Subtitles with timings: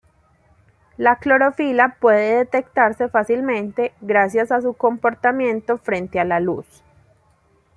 [0.97, 6.65] La clorofila puede detectarse fácilmente gracias a su comportamiento frente a la luz.